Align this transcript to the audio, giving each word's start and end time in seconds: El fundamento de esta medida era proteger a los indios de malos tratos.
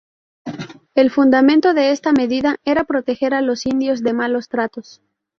El 0.95 1.11
fundamento 1.11 1.75
de 1.75 1.91
esta 1.91 2.11
medida 2.11 2.55
era 2.65 2.85
proteger 2.85 3.35
a 3.35 3.41
los 3.43 3.67
indios 3.67 4.01
de 4.01 4.13
malos 4.13 4.49
tratos. 4.49 4.99